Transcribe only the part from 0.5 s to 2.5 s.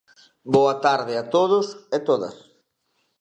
Boa tarde a todos e todas.